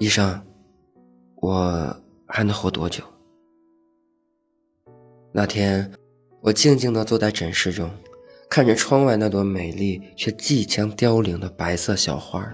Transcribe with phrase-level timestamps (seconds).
[0.00, 0.40] 医生，
[1.42, 1.94] 我
[2.26, 3.04] 还能活多久？
[5.30, 5.92] 那天，
[6.40, 7.90] 我静静地坐在诊室中，
[8.48, 12.50] 看着窗外那朵美丽却即将凋零的白色小花，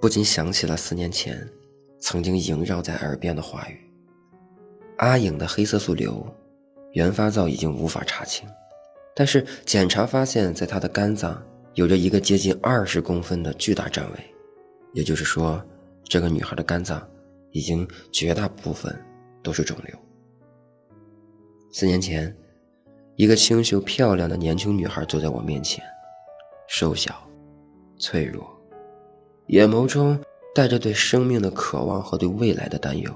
[0.00, 1.44] 不禁想起了四年前
[1.98, 3.80] 曾经萦绕在耳边的话语：
[4.98, 6.24] 阿颖的黑色素瘤，
[6.92, 8.48] 原发灶已经无法查清，
[9.16, 11.42] 但是检查发现，在她的肝脏
[11.74, 14.18] 有着一个接近二十公分的巨大占位，
[14.92, 15.60] 也就是说，
[16.08, 17.06] 这个女孩的肝脏
[17.50, 18.98] 已经绝大部分
[19.42, 19.94] 都是肿瘤。
[21.70, 22.34] 四年前，
[23.16, 25.84] 一个清秀漂亮的年轻女孩坐在我面前，
[26.66, 27.14] 瘦小、
[27.98, 28.48] 脆弱，
[29.48, 30.18] 眼眸中
[30.54, 33.12] 带着对生命的渴望和对未来的担忧。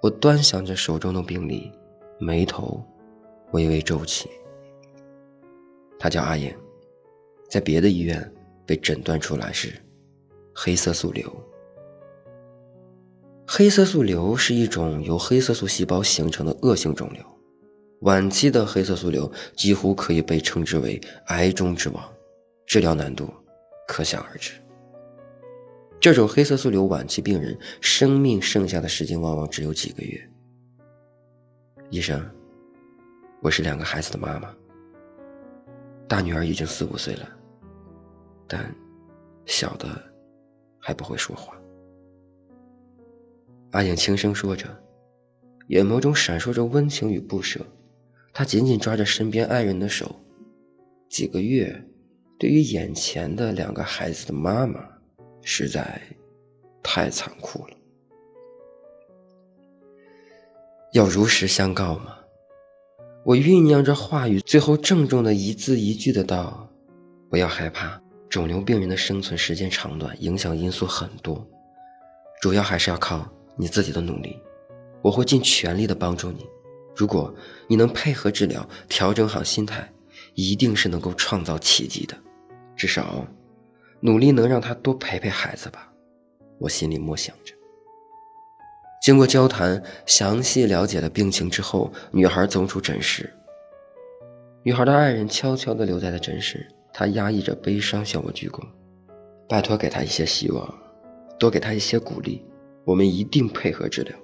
[0.00, 1.72] 我端详着手中的病历，
[2.20, 2.80] 眉头
[3.50, 4.30] 微微皱起。
[5.98, 6.54] 她叫阿颖，
[7.50, 8.32] 在别的医院
[8.64, 9.72] 被诊断出来是
[10.54, 11.28] 黑色素瘤。
[13.48, 17.22] 黑色素瘤是一种由黑色素细胞形成的恶性肿瘤。
[18.00, 22.04] 晚期的黑色素瘤几乎可以被称之为癌中之王，
[22.66, 23.32] 治疗难度
[23.86, 24.50] 可想而知。
[26.00, 30.30] 这种黑色素瘤晚期病人生命剩下的时间往往只有几个月。
[31.90, 32.28] 医生，
[33.40, 34.52] 我是两个孩子的妈妈，
[36.08, 37.28] 大女儿已经四五岁了，
[38.48, 38.74] 但
[39.46, 39.88] 小的
[40.80, 41.56] 还不会说话。
[43.76, 44.66] 阿颖轻声说着，
[45.66, 47.60] 眼眸中闪烁着温情与不舍。
[48.32, 50.18] 他紧紧抓着身边爱人的手，
[51.10, 51.84] 几个月，
[52.38, 54.82] 对于眼前的两个孩子的妈妈，
[55.42, 56.00] 实在
[56.82, 57.76] 太残酷了。
[60.94, 62.16] 要如实相告吗？
[63.26, 66.66] 我酝酿着话语，最后郑重的一字一句的道
[67.28, 71.46] ：“不要害怕，肿瘤病人的生存时间长短影响因素很多，
[72.40, 74.38] 主要还是要靠你自己的努力，
[75.02, 76.46] 我会尽全力的帮助你。”
[76.96, 77.34] 如果
[77.68, 79.92] 你能配合治疗，调整好心态，
[80.34, 82.16] 一定是能够创造奇迹的。
[82.74, 83.26] 至少，
[84.00, 85.92] 努力能让他多陪陪孩子吧。
[86.58, 87.54] 我心里默想着。
[89.02, 93.30] 经过交谈，详细了解了病情之后，女孩走出诊室。
[94.62, 98.60] 女孩的爱人悄悄地留在了诊室，他压抑着悲伤向我鞠躬，
[99.46, 100.74] 拜托给她一些希望，
[101.38, 102.42] 多给她一些鼓励。
[102.86, 104.16] 我们一定配合治疗。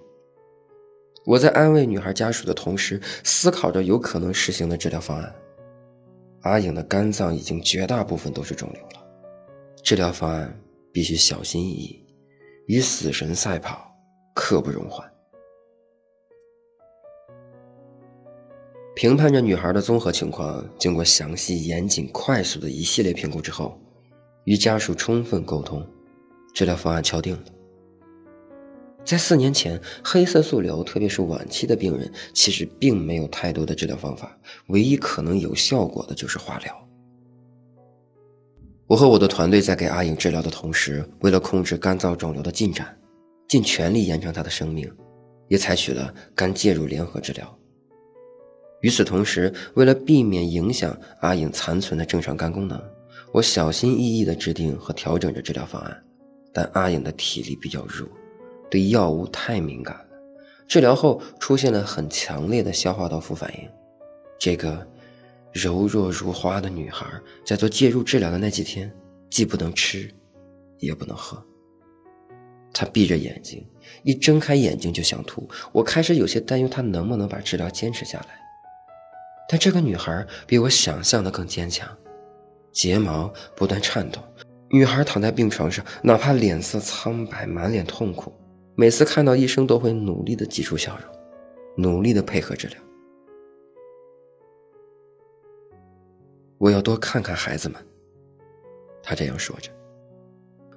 [1.27, 5.35] 我在安慰女孩家属的同时，思考着有可能实行的治疗方案。
[6.43, 9.05] 阿颖的肝脏已经绝大部分都是肿瘤了，
[9.83, 10.57] 治疗方案
[10.93, 12.07] 必须小心翼翼，
[12.67, 13.85] 与死神赛跑，
[14.35, 15.09] 刻不容缓。
[18.95, 23.77] 评判着女孩的综合情况，经过详细、严谨、快速的一系列评估之后，
[24.45, 25.85] 与家属充分沟通，
[26.55, 27.45] 治疗方案敲定了。
[29.05, 36.89] 在四年前，黑色素瘤，特别是晚期的病人，其实并没有太多的治疗方法，唯一可能有效果的就是化疗。
[38.87, 42.97] 我和我的团队在给阿颖治疗的同时，为了控制肝脏肿瘤的进展，
[43.49, 44.91] 尽全力延长她的生命，
[45.49, 47.59] 也采取了肝介入联合治疗。
[48.83, 52.81] 与此同时，为了避免影响阿颖残存的正常肝功能，
[53.33, 56.03] 我小心翼翼地制定和调整着治疗方案，
[56.53, 58.09] 但阿颖的体力比较弱。
[58.73, 60.07] 对药物太敏感了，
[60.67, 63.69] 治疗后出现了很强烈的消化道副反应。
[64.39, 64.89] 这个
[65.53, 67.07] 柔弱如花的女孩
[67.45, 68.91] 在做介入治疗的那几天，
[69.29, 70.11] 既不能吃，
[70.79, 71.45] 也不能喝。
[72.73, 73.63] 她闭着眼睛，
[74.05, 75.47] 一睁开眼睛就想吐。
[75.71, 78.41] 我开始有些担忧她能不能把治疗坚持下来。
[79.51, 81.87] 但这个女孩比我想象的更坚强，
[82.73, 84.19] 睫毛不断颤抖。
[84.71, 88.33] 女孩躺在病床上，哪怕脸色苍白，满脸痛苦。
[88.75, 91.07] 每次看到医生，都会努力的挤出笑容，
[91.77, 92.77] 努力的配合治疗。
[96.59, 97.85] 我要多看看孩子们。
[99.03, 99.71] 他这样说着。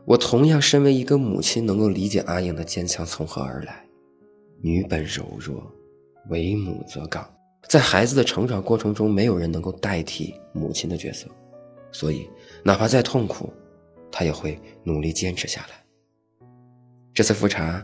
[0.03, 3.85] 我同样身为一个母亲，能够理解阿英的坚强从何而来。
[4.61, 5.71] 女本柔弱，
[6.29, 7.27] 为母则刚。
[7.67, 11.27] 在孩子的成长过程中，没有人能够代替母亲的角色，
[11.91, 12.29] 所以
[12.63, 13.53] 哪怕再痛苦，
[14.11, 15.84] 她也会努力坚持下来。
[17.15, 17.81] 这次复查，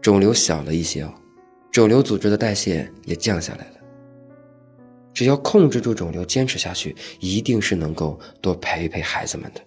[0.00, 1.12] 肿瘤小了一些哦，
[1.72, 3.80] 肿瘤组织的代谢也降下来了。
[5.12, 9.60] 只要控制住肿瘤，坚持下去，一定是能够多陪陪孩子们的。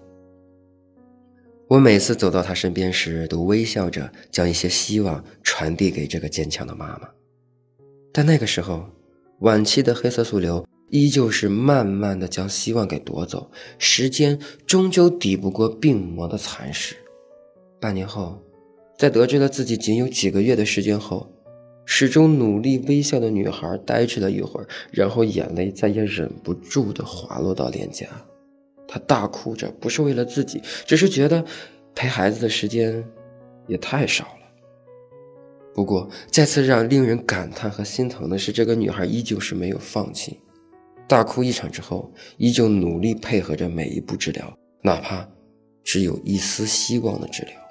[1.68, 7.10] 我每次走到他身边时，都微笑着将一些希望传递给这个坚强的妈妈。
[8.14, 8.90] 但那个时候，
[9.40, 16.96] 晚期的黑色素瘤依旧是慢慢的将希望给夺走，时间终究抵不过病魔的蚕食。
[17.82, 18.42] 半年后。
[18.98, 21.28] 在得知了自己仅有几个月的时间后，
[21.86, 28.08] 始终努力微笑的女孩呆滞了一会儿，然后眼泪再也忍不住地滑落到脸颊。
[28.88, 31.44] 她大哭着，不是为了自己，只是觉得
[31.96, 33.04] 陪孩子的时间
[33.68, 34.40] 也太少了。
[35.74, 40.40] 不过，再次让令人感叹和心疼的是，这个女孩依旧是没有放弃。
[41.08, 45.28] 大哭一场之后，依旧努力配合着每一步治疗，哪怕
[45.84, 47.63] 只有一丝希望的治疗。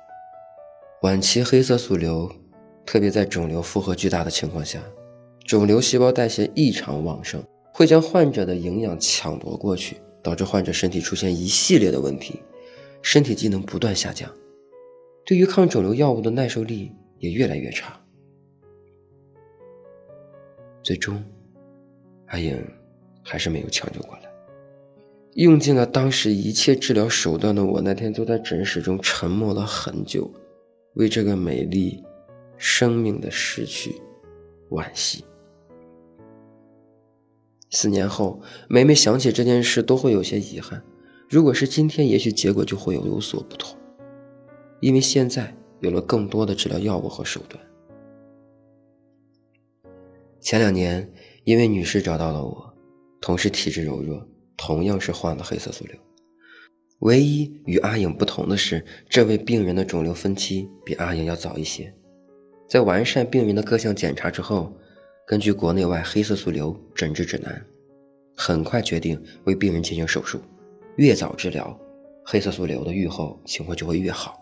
[1.02, 2.30] 晚期黑色素瘤，
[2.86, 4.80] 特别在肿瘤负荷巨大的情况下，
[5.44, 7.42] 肿瘤细胞代谢异常旺盛，
[7.74, 12.40] 会将患者的营养抢夺过去，导致患者身体出现一系列的问题，
[13.02, 14.30] 身体机能不断下降，
[15.26, 16.92] 对于抗肿瘤药物的耐受力。
[17.18, 18.00] 也越来越差，
[20.82, 21.22] 最终，
[22.26, 22.60] 阿颖
[23.22, 24.22] 还是没有抢救过来。
[25.34, 30.28] 用尽了当时一切治疗手段的我，那天坐在诊室中沉默了很久，
[30.94, 32.02] 为这个美丽
[32.56, 34.00] 生命的逝去
[34.70, 35.24] 惋惜。
[37.70, 40.82] 四年后，每每想起这件事，都会有些遗憾。
[41.28, 43.78] 如果是今天，也许结果就会有有所不同，
[44.80, 45.56] 因为现在。
[45.82, 47.60] 有了更多的治疗药物和手段。
[50.38, 51.12] 前两年，
[51.42, 52.72] 一位女士找到了我，
[53.20, 54.24] 同是体质柔弱，
[54.56, 55.96] 同样是患了黑色素瘤。
[57.02, 61.92] 唯一与阿颖不同的是，这位病人的肿瘤分期比阿颖要早一些。
[62.68, 64.72] 在完善病人的各项检查之后，
[65.26, 67.60] 根据国内外黑色素瘤诊治指南，
[68.36, 70.40] 很快决定为病人进行手术。
[70.94, 71.76] 越早治疗，
[72.24, 74.38] 黑色素瘤的愈后情况就会越好。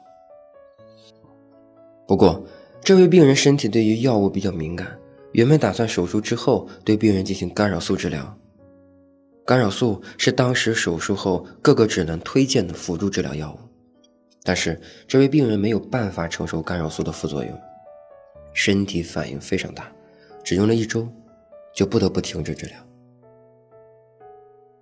[2.06, 2.44] 不过，
[2.82, 4.98] 这位病人身体对于药物比较敏感，
[5.32, 8.36] 原本打算手术之后对病人进行干扰素治疗。
[9.50, 13.58] 干扰素是当时手术后各个指南推荐的辅助治疗药物，
[14.44, 17.60] 但是这位病人没有办法承受干扰素的副作用，
[18.54, 19.90] 身体反应非常大，
[20.44, 21.08] 只用了一周，
[21.74, 22.76] 就不得不停止治疗。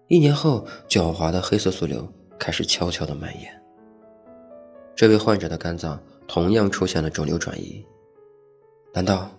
[0.06, 2.06] 一年后，狡猾的黑色素瘤
[2.38, 3.50] 开始悄悄地蔓延。
[4.94, 5.98] 这位患者的肝脏。
[6.26, 7.82] 同样出现了肿瘤转移，
[8.92, 9.30] 难道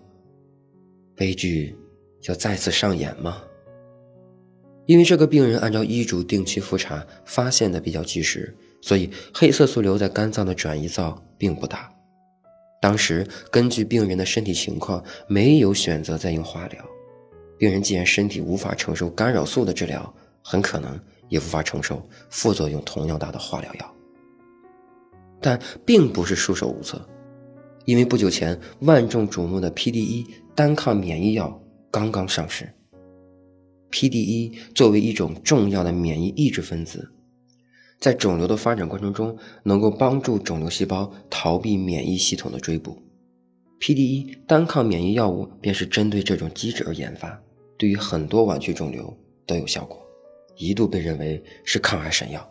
[1.14, 1.78] 悲剧
[2.22, 3.40] 要再次上演吗？
[4.86, 11.88] 因为这个病人按照医嘱定期复查，发现的比较及时，所以黑色素瘤在肝脏的转移灶并不大。
[12.80, 16.84] 当时根据病人的身体情况，没有选择再用化疗。
[17.58, 20.12] 病人既然身体无法承受干扰素的治疗，
[20.42, 20.98] 很可能
[21.28, 23.94] 也无法承受副作用同样大的化疗药。
[25.42, 27.00] 但并不是束手无策，
[27.84, 32.66] 因为不久前万众瞩目的 PDE 单抗免疫药刚刚上市。
[33.90, 37.10] PDE 作为一种重要的免疫抑制分子，
[37.98, 43.02] 在肿瘤的发展过程中，能够帮助肿瘤细胞逃避免疫系统的追捕。
[43.80, 47.40] PDE 单抗免疫药物便是针对这种机制而研发，
[47.76, 49.16] 对于很多晚期肿瘤
[49.46, 49.98] 都有效果，
[50.56, 52.48] 一度被认为是抗癌神药，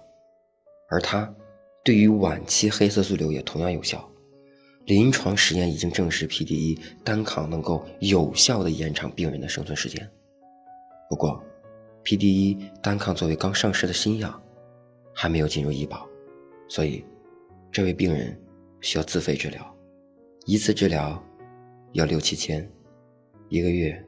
[0.89, 1.33] 而它。
[1.81, 4.07] 对于晚期黑色素瘤也同样有效，
[4.86, 10.07] 临床实验已经证实 PDE 单抗能够有效的延长病人的生存时间。
[11.09, 11.44] 不过
[12.06, 14.41] ，PDE 单抗作为刚上市的新药，
[15.13, 16.07] 还没有进入医保，
[16.69, 17.03] 所以
[17.69, 18.39] 这位病人
[18.79, 19.75] 需要自费治疗，
[20.45, 21.22] 一次治疗
[21.91, 22.65] 要六七千，
[23.50, 24.01] 一个月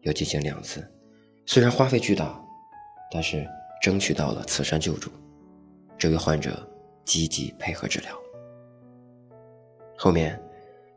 [0.00, 0.84] 要进行两次，
[1.46, 2.42] 虽然花费巨大，
[3.12, 3.46] 但是
[3.80, 5.10] 争取到了慈善救助。
[5.96, 6.68] 这位患者。
[7.04, 8.16] 积极配合治疗，
[9.98, 10.40] 后面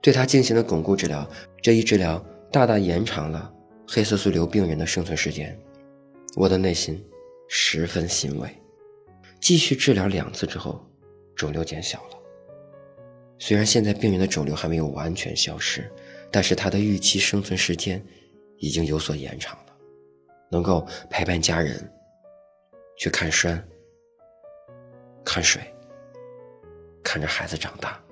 [0.04, 1.28] 对他进行了巩固治疗。
[1.64, 3.52] 这一治疗大大延长了
[3.88, 5.58] 黑色素瘤病人的生存时间，
[6.36, 7.04] 我的内心
[7.48, 8.50] 十分欣慰。
[9.40, 10.84] 继续治疗两次之后，
[11.36, 12.18] 肿瘤减小了。
[13.38, 15.92] 虽然现在病人的肿瘤还没有完全消失，
[16.32, 18.04] 但是他的预期生存时间
[18.58, 19.76] 已经有所延长了，
[20.50, 21.92] 能够陪伴家人
[22.98, 23.64] 去看山、
[25.24, 25.62] 看水。
[27.04, 28.04] 看着孩子长大。